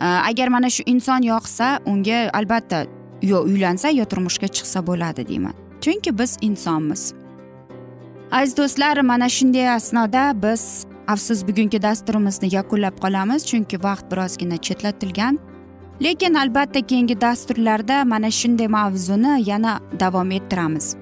e, 0.00 0.06
agar 0.30 0.48
mana 0.48 0.70
shu 0.70 0.82
inson 0.86 1.22
yoqsa 1.22 1.78
unga 1.86 2.30
albatta 2.32 2.86
yo 3.22 3.42
uylansa 3.42 3.88
yo 3.88 4.04
turmushga 4.04 4.48
chiqsa 4.48 4.86
bo'ladi 4.86 5.28
deyman. 5.28 5.54
Chunki 5.80 6.18
biz 6.18 6.36
insonmiz. 6.40 7.12
Aziz 8.30 8.56
do'stlar 8.56 9.00
mana 9.00 9.28
shunday 9.28 9.70
asnoda 9.70 10.42
biz 10.42 10.86
afsus 11.06 11.48
bugungi 11.48 11.82
dasturimizni 11.82 12.54
yakunlab 12.54 12.96
qolamiz 13.04 13.46
chunki 13.46 13.82
vaqt 13.82 14.10
birozgina 14.10 14.56
chetlatilgan. 14.56 15.38
Lekin 16.02 16.34
albatta 16.34 16.80
keyingi 16.80 17.20
dasturlarda 17.20 18.04
mana 18.04 18.30
shunday 18.30 18.68
mavzuni 18.68 19.42
yana 19.50 19.80
davom 20.00 20.30
ettiramiz. 20.30 20.96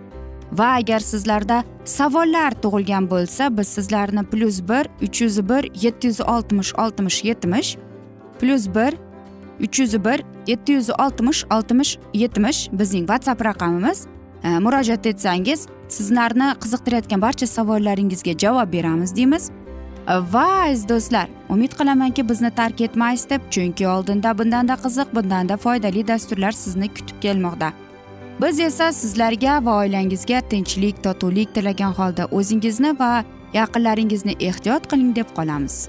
Va 0.53 0.67
agar 0.79 1.01
sizlarda 1.01 1.65
savollar 1.85 2.53
tug'ilgan 2.63 3.11
bo'lsa 3.11 3.57
biz 3.59 3.69
sizlarni 3.69 4.23
plyus 4.23 4.61
bir 4.69 4.85
uch 5.03 5.23
yuz 5.23 5.49
bir 5.49 5.83
yetti 5.83 6.07
yuz 6.07 6.21
oltmish 6.21 6.75
oltmish 6.75 7.25
yetmish 7.25 7.77
plyus 8.41 8.69
bir 8.69 8.95
uch 9.61 9.79
yuz 9.81 10.05
bir 10.05 10.23
yetti 10.47 10.73
yuz 10.73 10.91
oltmish 10.91 11.45
oltmish 11.51 11.99
yetmish 12.15 12.69
bizning 12.73 13.07
whatsapp 13.09 13.45
raqamimiz. 13.45 14.07
E, 14.45 14.59
murojaat 14.59 15.07
etsangiz 15.07 15.67
sizlarni 15.89 16.49
qiziqtirayotgan 16.63 17.23
barcha 17.23 17.47
savollaringizga 17.47 18.39
javob 18.39 18.73
beramiz 18.73 19.17
deymiz. 19.17 19.51
Va 20.07 20.47
aziz 20.65 20.89
do'stlar 20.89 21.29
umid 21.49 21.73
qilamanki 21.79 22.29
bizni 22.29 22.51
tark 22.51 22.81
etmaysiz 22.81 23.31
deb 23.31 23.41
chunki 23.51 23.89
oldinda 23.89 24.39
bundanda 24.39 24.75
qiziq 24.85 25.09
bundanda 25.15 25.57
foydali 25.57 26.09
dasturlar 26.09 26.53
sizni 26.53 26.89
kutib 26.89 27.21
kelmoqda. 27.21 27.73
Biz 28.43 28.61
esa 28.61 28.93
sizlarga 28.93 29.65
va 29.65 29.79
oilangizga 29.83 30.41
tinchlik 30.41 31.03
totuvlik 31.05 31.55
tilagan 31.55 31.93
holda 31.99 32.27
o'zingizni 32.27 32.99
va 32.99 33.25
yaqinlaringizni 33.55 34.35
ehtiyot 34.41 34.89
qiling 34.91 35.17
deb 35.17 35.29
qolamiz. 35.37 35.89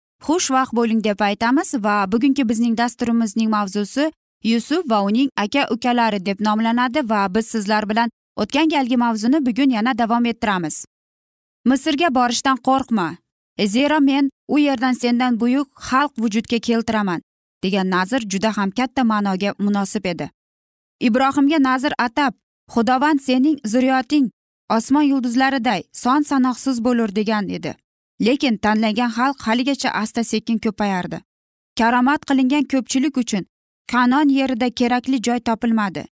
xushvaqt 0.27 0.73
bo'ling 0.77 1.03
deb 1.03 1.19
aytamiz 1.29 1.69
va 1.85 1.95
bugungi 2.11 2.43
bizning 2.49 2.77
dasturimizning 2.77 3.49
mavzusi 3.49 4.11
yusuf 4.43 4.83
va 4.91 5.01
uning 5.09 5.29
aka 5.43 5.67
ukalari 5.75 6.25
deb 6.25 6.37
nomlanadi 6.47 7.09
va 7.09 7.21
biz 7.35 7.45
sizlar 7.53 7.89
bilan 7.89 8.09
o'tgan 8.35 8.69
galgi 8.69 8.97
mavzuni 8.97 9.45
bugun 9.45 9.69
yana 9.77 9.97
davom 9.97 10.25
ettiramiz. 10.25 10.85
Misrga 11.65 12.15
borishdan 12.15 12.57
qo'rqma. 12.67 13.15
E, 13.57 13.67
zero 13.67 13.99
men 13.99 14.29
u 14.47 14.59
yerdan 14.59 14.93
sendan 14.93 15.39
buyuk 15.39 15.67
xalq 15.89 16.11
vujudga 16.17 16.59
keltiraman 16.59 17.21
degan 17.63 17.89
nazr 17.89 18.21
juda 18.31 18.57
ham 18.57 18.71
katta 18.71 19.03
ma'noga 19.03 19.53
munosib 19.59 20.05
edi. 20.05 20.29
Ibrohimga 21.07 21.59
nazr 21.59 21.93
atab 21.97 22.33
xudovand 22.73 23.19
sening 23.27 23.57
zurriyoting 23.65 24.29
osmon 24.69 25.05
yulduzlariday 25.11 25.83
son 25.93 26.21
sanoqsiz 26.21 26.83
bo'lur 26.85 27.15
degan 27.15 27.49
edi. 27.49 27.75
Lekin 28.25 28.57
tanlagan 28.57 29.11
xalq 29.17 29.37
haligacha 29.47 29.89
asta 30.01 30.23
sekin 30.23 30.59
ko'payardi. 30.63 31.19
Karomat 31.77 32.21
qilingan 32.29 32.65
ko'pchilik 32.71 33.17
uchun 33.17 33.45
kanon 33.91 34.29
yerida 34.37 34.69
kerakli 34.79 35.17
joy 35.25 35.39
topilmadi. 35.39 36.03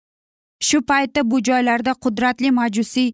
Shu 0.68 0.82
paytda 0.82 1.22
bu 1.32 1.38
joylarda 1.48 1.94
qudratli 2.04 2.52
majusiy 2.52 3.12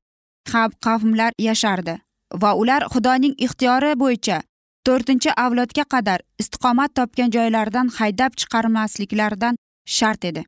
qavmlar 0.85 1.31
yashardi 1.47 1.95
va 2.41 2.53
ular 2.61 2.81
xudoning 2.93 3.35
ixtiyori 3.45 3.91
bo'yicha 4.03 4.37
to'rtinchi 4.85 5.31
avlodga 5.45 5.83
qadar 5.93 6.19
istiqomat 6.41 6.95
topgan 6.97 7.29
joylaridan 7.35 7.87
haydab 7.97 8.31
chiqarmasliklaridan 8.39 9.55
shart 9.85 10.25
edi. 10.25 10.43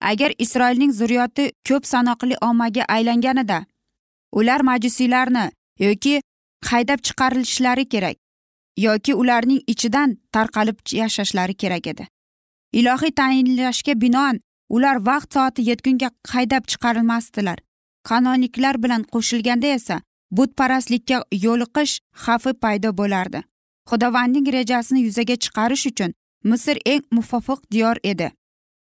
Agar 0.00 0.30
isroilning 0.38 0.92
zurriyoti 0.92 1.44
ko'p 1.68 1.84
sanoqli 1.92 2.36
ommaga 2.48 2.84
aylanganida 2.96 3.58
ular 4.32 4.60
majusiylarni 4.60 5.44
yoki 5.86 6.20
haydab 6.64 7.00
chiqarilishlari 7.06 7.88
kerak 7.88 8.16
yoki 8.76 9.14
ularning 9.14 9.62
ichidan 9.66 10.16
tarqalib 10.32 10.78
yashashlari 10.92 11.54
kerak 11.54 11.86
edi. 11.86 12.06
Ilohiy 12.72 13.10
tayinlashga 13.10 14.00
binoan 14.00 14.40
ular 14.68 14.96
vaqt 15.06 15.34
soati 15.34 15.62
yetgunga 15.70 16.10
haydab 16.28 16.64
chiqarilmasdilar. 16.70 17.58
Qanoniklar 18.08 18.82
bilan 18.82 19.02
qo'shilganda 19.02 19.66
esa 19.66 20.00
butparastlikka 20.30 21.22
yo'liqish 21.44 21.94
xavfi 22.24 22.52
paydo 22.62 22.96
bo'lardi. 23.00 23.42
Xudovandning 23.90 24.46
rejasini 24.52 25.00
yuzaga 25.06 25.36
chiqarish 25.44 25.86
uchun 25.90 26.12
misr 26.44 26.76
eng 26.86 27.04
muvofiq 27.16 27.60
diyor 27.72 27.96
edi. 28.04 28.32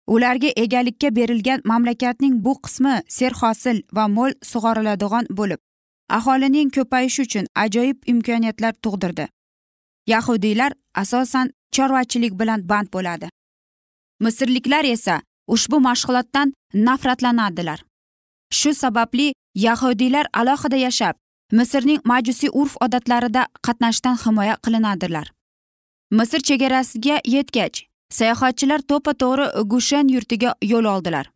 Ularga 0.06 0.50
egalikka 0.56 1.16
berilgan 1.16 1.60
mamlakatning 1.64 2.34
bu 2.44 2.54
qismi 2.64 2.94
serhosil 3.08 3.82
va 3.96 4.08
mo'l 4.16 4.32
sug'oriladigan 4.50 5.26
bo'lib 5.38 5.60
aholining 6.18 6.70
ko'payishi 6.76 7.22
uchun 7.26 7.46
ajoyib 7.64 7.98
imkoniyatlar 8.12 8.74
tug'dirdi. 8.84 9.26
Yahudiylar 10.12 10.72
asosan 11.02 11.52
chorvachilik 11.74 12.32
bilan 12.40 12.68
band 12.68 12.88
bo'ladi. 12.94 13.28
Misrliklar 14.24 14.84
esa 14.84 15.20
ushbu 15.54 15.76
mashg'ulotdan 15.88 16.52
nafratlanadilar 16.74 17.84
shu 18.58 18.74
sababli 18.74 19.34
yahudiylar 19.54 20.26
alohida 20.32 20.76
yashab 20.76 21.14
misrning 21.58 22.00
majusiy 22.04 22.50
urf 22.52 22.76
odatlarida 22.84 23.46
qatnashishdan 23.66 24.16
himoya 24.24 24.56
qilinadilar 24.64 25.26
misr 26.18 26.40
chegarasiga 26.48 27.16
yetgach 27.34 27.82
sayohatchilar 28.18 28.80
to'ppa 28.90 29.12
to'g'ri 29.22 29.46
gushen 29.72 30.08
yurtiga 30.14 30.54
yo'l 30.72 30.86
oldilar. 30.94 31.26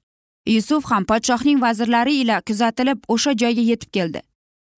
Yusuf 0.54 0.84
ham 0.90 1.04
podshohning 1.10 1.60
vazirlari 1.64 2.14
ila 2.22 2.40
kuzatilib 2.48 2.98
o'sha 3.14 3.32
joyga 3.42 3.62
yetib 3.70 3.90
keldi. 3.96 4.20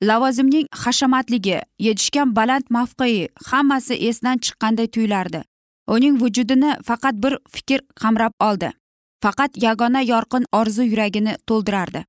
Lavozimning 0.03 0.67
hashamatligi 0.73 1.61
yetishgan 1.79 2.37
baland 2.37 2.71
mavqei 2.71 3.29
hammasi 3.47 3.95
esdan 3.95 4.39
chiqqanday 4.39 4.87
tuyulardi. 4.87 5.43
Uning 5.89 6.21
vujudini 6.21 6.77
faqat 6.85 7.15
bir 7.23 7.39
fikr 7.55 7.81
qamrab 8.01 8.33
oldi. 8.41 8.71
Faqat 9.23 9.63
yagona 9.63 10.01
yorqin 10.03 10.45
orzu 10.53 10.83
yuragini 10.83 11.37
to'ldirardi. 11.47 12.05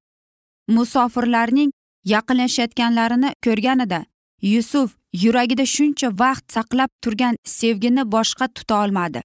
Musofirlarning 0.68 1.72
yaqinlashayotganlarini 2.06 3.34
ko'rganida 3.46 4.06
yusuf 4.42 4.96
yuragida 5.14 5.66
shuncha 5.66 6.10
vaqt 6.20 6.46
saqlab 6.54 6.90
turgan 7.04 7.36
sevgini 7.46 8.12
boshqa 8.12 8.48
tuta 8.48 8.84
olmadi. 8.84 9.22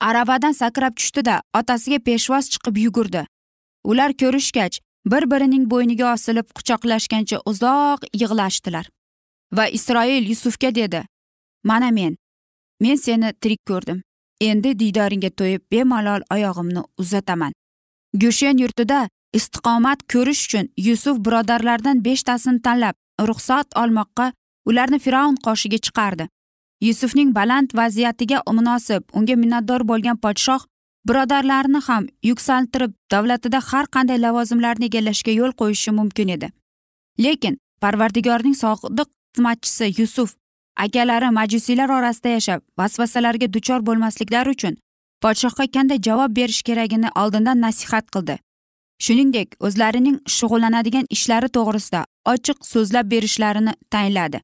Aravadan 0.00 0.52
sakrab 0.52 0.96
tushdida 0.96 1.42
otasiga 1.58 1.98
peshvoz 1.98 2.50
chiqib 2.52 2.76
yugurdi. 2.84 3.26
Ular 3.84 4.10
ko'rishgach 4.12 4.80
bir 5.06 5.30
birining 5.30 5.70
bo'yniga 5.70 6.12
osilib 6.12 6.48
quchoqlashgancha 6.56 7.38
uzoq 7.46 8.06
yig'lashdilar. 8.20 8.88
Va 9.56 9.66
isroil 9.68 10.28
yusufga 10.32 10.74
dedi 10.74 11.02
mana 11.64 11.90
men 11.90 12.16
men 12.80 12.96
seni 12.96 13.32
tirik 13.40 13.60
ko'rdim. 13.66 14.02
Endi 14.40 14.78
diydoringga 14.78 15.30
to'yib 15.30 15.62
bemalol 15.72 16.22
oyog'imni 16.34 16.82
uzataman. 16.98 17.52
Gushen 18.22 18.58
yurtida 18.58 19.08
istiqomat 19.38 20.02
ko'rish 20.12 20.42
uchun 20.46 20.68
yusuf 20.76 21.18
birodarlaridan 21.26 22.04
beshtasini 22.04 22.62
tanlab 22.62 22.96
ruxsat 23.28 23.66
olmoqqa 23.82 24.32
ularni 24.68 24.98
fir'avn 25.04 25.36
qoshiga 25.46 25.78
chiqardi. 25.86 26.28
Yusufning 26.80 27.30
baland 27.34 27.70
vaziyatiga 27.80 28.42
munosib 28.58 29.02
unga 29.18 29.34
minnatdor 29.42 29.86
bo'lgan 29.90 30.16
podshoh 30.24 30.66
birodarlarini 31.08 31.80
ham 31.88 32.06
yuksaltirib 32.28 32.92
davlatida 33.10 33.60
har 33.70 33.86
qanday 33.96 34.18
lavozimlarni 34.24 34.84
egallashga 34.90 35.32
yo'l 35.40 35.52
qo'yishi 35.60 35.90
mumkin 35.98 36.28
edi. 36.36 36.48
Lekin 37.24 37.58
parvardigorning 37.80 38.56
sodiq 38.62 39.08
xizmatchisi 39.34 39.86
yusuf 40.00 40.36
akalari 40.84 41.30
majusiylar 41.38 41.90
orasida 41.98 42.28
yashab 42.36 42.60
vasvasalarga 42.78 43.52
duchor 43.54 43.80
bo'lmasliklari 43.88 44.54
uchun 44.56 44.78
podshohga 45.22 45.66
qanday 45.76 45.98
javob 46.08 46.36
berish 46.38 46.62
keragini 46.68 47.08
oldindan 47.22 47.60
nasihat 47.66 48.06
qildi. 48.14 48.38
Shuningdek 49.04 49.48
o'zlarining 49.66 50.16
shug'ullanadigan 50.36 51.06
ishlari 51.16 51.48
to'g'risida 51.56 52.00
ochiq 52.32 52.58
so'zlab 52.72 53.06
berishlarini 53.12 53.72
tayinladi 53.94 54.40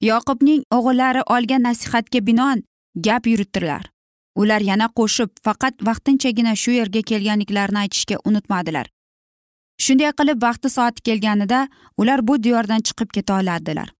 yoqubning 0.00 0.62
o'g'illari 0.76 1.22
olgan 1.36 1.62
nasihatga 1.68 2.20
binoan 2.26 2.62
gap 3.06 3.26
yuritdilar 3.26 3.82
ular 4.42 4.60
yana 4.70 4.86
qo'shib 4.98 5.30
faqat 5.44 5.74
vaqtinchagina 5.88 6.54
shu 6.62 6.70
yerga 6.78 7.02
kelganliklarini 7.10 7.82
aytishga 7.84 8.16
unutmadilar. 8.28 8.86
Shunday 9.84 10.12
qilib 10.18 10.38
vaqti 10.46 10.68
soati 10.76 11.06
kelganida 11.08 11.68
ular 12.00 12.28
bu 12.28 12.42
diyordan 12.42 12.80
chiqib 12.86 13.10
keta 13.16 13.40
oladilar 13.40 13.96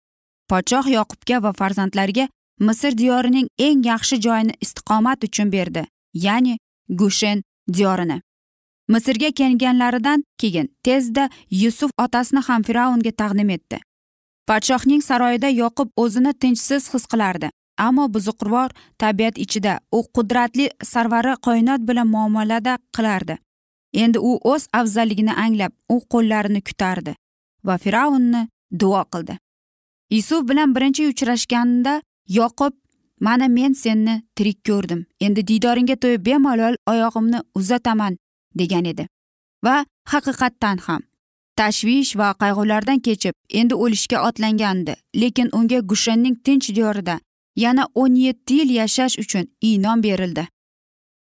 podshoh 0.51 0.87
yoqubga 0.91 1.43
va 1.43 1.53
farzandlariga 1.61 2.29
misr 2.69 2.97
diyorining 2.99 3.49
eng 3.67 3.83
yaxshi 3.91 4.21
joyini 4.27 4.55
istiqomat 4.65 5.25
uchun 5.29 5.53
berdi 5.53 5.87
ya'ni 6.27 6.59
gushen 6.89 7.43
diyorini. 7.73 8.21
Misrga 8.89 9.31
kelganlaridan 9.39 10.25
keyin 10.39 10.69
tezda 10.85 11.29
yusuf 11.51 11.91
otasini 12.05 12.41
ham 12.49 12.63
fir'avnga 12.63 13.13
taqdim 13.23 13.51
etdi. 13.57 13.79
Podshohning 14.49 15.03
saroyida 15.09 15.49
yoqub 15.63 15.89
o'zini 16.03 16.33
tinchsiz 16.43 16.95
his 16.95 17.07
qilardi. 17.13 17.51
Ammo 17.77 18.09
buzuqvor 18.15 18.71
tabiat 18.99 19.39
ichida 19.39 19.81
u 19.93 20.03
qudratli 20.15 20.69
sarvari 20.83 21.35
qoinot 21.47 21.81
bilan 21.89 22.09
muomalada 22.09 22.79
qilardi. 22.97 23.37
Endi 23.93 24.19
u 24.19 24.33
o'z 24.53 24.69
afzalligini 24.73 25.35
anglab 25.45 25.73
u 25.89 25.97
qo'llarini 26.13 26.61
kutardi 26.69 27.15
va 27.67 27.79
fir'avnni 27.79 28.49
duo 28.81 29.03
qildi. 29.13 29.39
Yusuf 30.11 30.49
bilan 30.49 30.75
birinchi 30.75 31.09
uchrashganda 31.13 32.01
yoqub 32.29 32.75
mana 33.21 33.49
men 33.49 33.73
senni 33.73 34.23
tirik 34.37 34.59
ko'rdim. 34.69 35.07
Endi 35.21 35.47
diydoringga 35.49 35.97
to'yib 35.97 36.27
bemalol 36.27 36.75
oyog'imni 36.93 37.41
uzataman 37.55 38.17
degan 38.55 38.85
edi. 38.85 39.07
Va 39.65 39.85
haqiqatdan 40.13 40.79
ham. 40.87 41.03
Tashvish 41.57 42.17
va 42.21 42.35
qayg'ulardan 42.43 42.99
kechib 43.07 43.35
endi 43.61 43.75
o'lishga 43.75 44.19
otlangandi 44.29 44.95
lekin 45.23 45.49
unga 45.59 45.79
gushanning 45.91 46.37
tinch 46.45 46.69
diyorida 46.77 47.15
yana 47.57 47.89
o'n 47.95 48.15
yetti 48.15 48.55
yil 48.55 48.71
yashash 48.71 49.19
uchun 49.19 49.49
inom 49.61 50.03
berildi. 50.03 50.49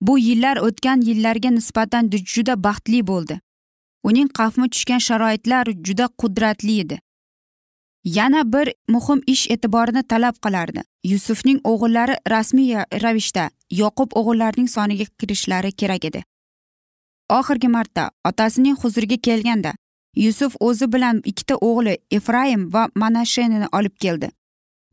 Bu 0.02 0.20
yillar 0.20 0.58
o'tgan 0.58 1.02
yillarga 1.02 1.50
nisbatan 1.50 2.10
juda 2.34 2.64
baxtli 2.64 3.08
bo'ldi. 3.08 3.40
Uning 4.04 4.30
qafmi 4.40 4.70
tushgan 4.70 5.00
sharoitlar 5.08 5.66
juda 5.88 6.08
qudratli 6.22 6.80
edi. 6.80 7.00
Yana 8.04 8.54
bir 8.54 8.74
muhim 8.88 9.22
ish 9.28 9.46
e'tiborini 9.52 10.04
talab 10.04 10.36
qilardi. 10.46 10.82
Yusufning 11.04 11.60
o'g'illari 11.64 12.16
rasmiy 12.34 12.76
ravishda 13.04 13.50
yoqub 13.72 14.10
o'g'illarining 14.20 14.70
soniga 14.76 15.06
kirishlari 15.20 15.72
kerak 15.72 16.06
edi. 16.06 16.24
Oxirgi 17.30 17.68
marta 17.68 18.12
otasining 18.30 18.76
huzuriga 18.82 19.18
kelganda 19.18 19.74
yusuf 20.16 20.56
o'zi 20.60 20.94
bilan 20.94 21.22
ikkita 21.26 21.56
o'g'li 21.70 21.98
efraim 22.12 22.74
va 22.74 22.88
manashenini 22.96 23.68
olib 23.72 23.96
keldi. 24.06 24.30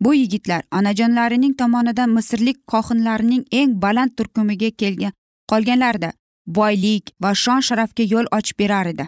Bu 0.01 0.15
yigitlar 0.15 0.63
onajonlarining 0.79 1.55
tomonidan 1.61 2.11
misrlik 2.17 2.59
kohinlarining 2.67 3.45
eng 3.53 3.73
baland 3.83 4.17
turkumiga 4.17 4.71
kelgan 4.81 5.13
qolganlarida 5.51 6.11
boylik 6.47 7.15
va 7.23 7.35
shon 7.35 7.61
sharafga 7.69 8.05
yo'l 8.13 8.27
ochib 8.39 8.59
berar 8.59 8.87
edi. 8.93 9.07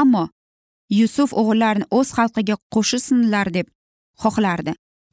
Ammo 0.00 0.28
yusuf 1.00 1.32
o'g'illarini 1.40 1.86
o'z 1.98 2.08
xalqiga 2.18 2.56
qo'shilsinlar 2.74 3.52
deb 3.56 3.66
xohlardi. 4.22 4.72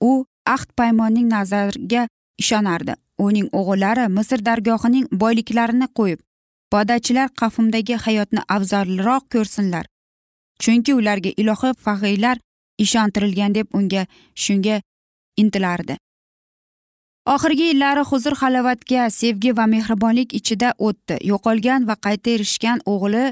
U 0.10 0.12
ahd 0.56 0.70
paymonning 0.78 1.28
nazariga 1.36 2.08
ishonardi. 2.42 2.94
Uning 3.26 3.48
o'g'illari 3.60 4.06
misr 4.18 4.40
dargohining 4.48 5.06
boyliklarini 5.22 5.88
qo'yib 6.00 6.20
podachilar 6.72 7.30
qafimdagi 7.42 7.96
hayotni 8.06 8.42
afzalroq 8.56 9.24
ko'rsinlar. 9.34 9.86
Chunki 10.64 10.94
ularga 11.00 11.32
ilohiy 11.42 11.74
faxiylar 11.86 12.38
ishontirilgan 12.86 13.56
deb 13.56 13.68
unga 13.74 14.06
shunga 14.36 14.82
intilardi. 15.38 15.98
Oxirgi 17.34 17.66
yillari 17.72 18.04
huzur 18.10 18.36
halovatga 18.42 19.10
sevgi 19.10 19.52
va 19.58 19.66
mehribonlik 19.68 20.34
ichida 20.40 20.70
o'tdi. 20.88 21.18
Yo'qolgan 21.32 21.88
va 21.90 21.96
qayta 22.06 22.36
erishgan 22.36 22.80
o'g'li 22.94 23.26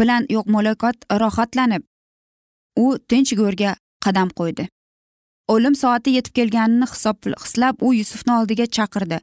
bilan 0.00 0.26
muloqot 0.54 1.06
rohatlanib 1.22 1.82
u 2.76 2.98
tinch 3.08 3.32
go'rga 3.40 3.76
qadam 4.04 4.28
qo'ydi. 4.38 4.68
O'lim 5.52 5.74
soati 5.74 6.10
yetib 6.16 6.34
kelganini 6.38 6.86
hislab 6.90 7.82
u 7.86 7.94
yusufni 7.94 8.32
oldiga 8.38 8.66
chaqirdi. 8.76 9.18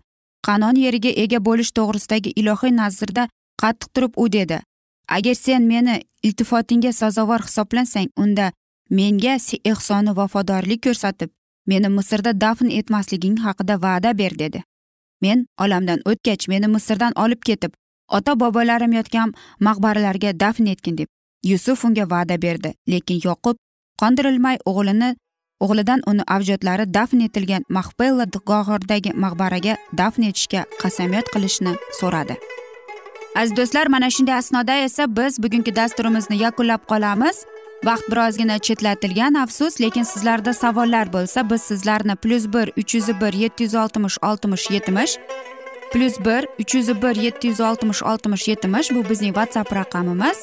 Qanon 0.48 0.76
yeriga 0.86 1.12
ega 1.24 1.40
bo'lish 1.48 1.72
to'g'risidagi 1.78 2.34
ilohiy 2.42 2.74
nazrda 2.82 3.24
qattiq 3.62 3.90
turib 3.94 4.14
u 4.24 4.26
dedi. 4.38 4.60
Agar 5.18 5.36
sen 5.36 5.64
meni 5.72 5.96
iltifotingga 6.24 6.92
sazovor 7.02 7.42
hisoblansang 7.48 8.10
unda 8.24 8.52
menga 8.89 9.38
ehsoni 9.71 10.15
vafodorlik 10.15 10.84
ko'rsatib 10.84 11.30
meni 11.67 11.89
misrda 11.89 12.34
dafn 12.41 12.69
etmasliging 12.80 13.38
haqida 13.45 13.82
va'da 13.82 14.17
ber 14.17 14.39
dedi. 14.39 14.63
Men 15.21 15.45
olamdan 15.63 16.00
o'tgach 16.06 16.47
meni 16.47 16.67
misrdan 16.67 17.13
olib 17.23 17.41
ketib 17.50 17.71
ota 18.08 18.39
bobolarim 18.39 18.93
yotgan 18.93 19.34
maqbaralarga 19.60 20.39
dafn 20.39 20.65
etgin 20.73 20.97
deb 20.97 21.08
yusuf 21.43 21.86
unga 21.86 22.10
va'da 22.10 22.41
berdi. 22.41 22.73
Lekin 22.88 23.21
yoqub 23.23 23.58
qondirilmay 24.02 24.58
o'g'lini 24.65 25.15
o'g'lidan 25.60 26.02
uni 26.08 26.23
avjodlari 26.36 26.86
dafn 26.93 27.19
etilgan 27.28 27.63
mahbella 27.69 28.26
g'ohirdagi 28.50 29.12
maqbaraga 29.23 29.78
dafn 29.97 30.30
etishga 30.30 30.65
qasamyod 30.82 31.34
qilishni 31.34 31.73
so'radi. 32.00 32.38
Aziz 33.36 33.58
do'stlar 33.58 33.88
mana 33.88 34.10
shunday 34.10 34.38
asnoda 34.41 34.76
esa 34.88 35.04
biz 35.17 35.43
bugungi 35.43 35.76
dasturimizni 35.76 36.38
yakunlab 36.45 36.82
qolamiz. 36.91 37.45
Vaqt 37.86 38.12
birozgina 38.12 38.60
chetlatilgan 38.60 39.34
afsus 39.34 39.82
lekin 39.82 40.04
sizlarda 40.04 40.54
savollar 40.54 41.13
bo'lsa 41.13 41.50
biz 41.50 41.62
sizlarni 41.62 42.16
plyus 42.16 42.46
bir 42.54 42.72
uch 42.78 42.96
yuz 42.96 43.08
bir 43.22 43.34
yetti 43.34 43.63
yuz 43.63 43.76
oltmish 43.76 44.18
oltmish 44.22 44.72
yetmish 44.72 45.18
plyus 45.92 46.20
bir 46.20 46.48
uch 46.60 46.76
yuz 46.76 47.02
bir 47.02 47.16
yetti 47.16 47.48
yuz 47.48 47.62
oltmish 47.62 48.04
oltmish 48.04 48.48
yetmish 48.48 48.92
bu 48.96 49.10
bizning 49.10 49.36
whatsapp 49.36 49.76
raqamimiz. 49.76 50.38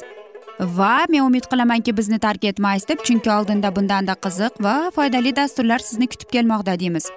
Va 0.61 1.05
men 1.09 1.21
umid 1.21 1.45
qilamanki 1.51 1.97
bizni 1.97 2.19
tark 2.19 2.45
etmaysiz 2.45 2.89
deb 2.89 2.99
chunki 3.05 3.31
oldinda 3.31 3.77
bundanda 3.77 4.15
qiziq 4.25 4.63
va 4.67 4.91
foydali 4.95 5.37
dasturlar 5.37 5.79
sizni 5.79 6.07
kutib 6.07 6.29
kelmoqda 6.31 6.81
deymiz. 6.81 7.11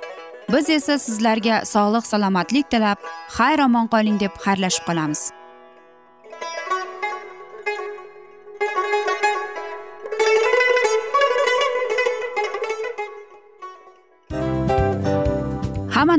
Biz 0.54 0.70
esa 0.70 1.00
sizlarga 1.00 1.66
sog'lik 1.66 2.06
salomatlik 2.06 2.72
tilab 2.72 2.98
xayr 3.38 3.60
omon 3.66 3.88
qoling 3.94 4.20
deb 4.20 4.34
xayrlashib 4.46 4.86
qolamiz. 4.90 5.32